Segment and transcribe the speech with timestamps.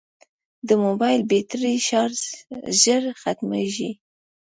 [0.67, 1.75] د موبایل بیټرۍ
[2.81, 3.91] ژر ختمیږي.